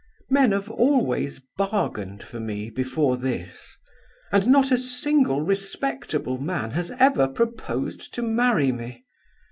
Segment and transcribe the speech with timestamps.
[0.31, 3.77] "Men have always bargained for me, before this;
[4.31, 9.05] and not a single respectable man has ever proposed to marry me.